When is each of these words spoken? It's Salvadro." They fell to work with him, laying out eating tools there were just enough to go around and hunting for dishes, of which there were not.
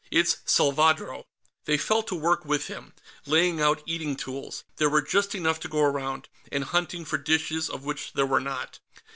It's 0.09 0.37
Salvadro." 0.47 1.25
They 1.65 1.77
fell 1.77 2.01
to 2.01 2.15
work 2.15 2.43
with 2.43 2.65
him, 2.65 2.93
laying 3.27 3.61
out 3.61 3.83
eating 3.85 4.15
tools 4.15 4.63
there 4.77 4.89
were 4.89 5.03
just 5.03 5.35
enough 5.35 5.59
to 5.59 5.67
go 5.69 5.81
around 5.81 6.27
and 6.51 6.63
hunting 6.63 7.05
for 7.05 7.19
dishes, 7.19 7.69
of 7.69 7.85
which 7.85 8.13
there 8.13 8.25
were 8.25 8.41
not. 8.41 8.79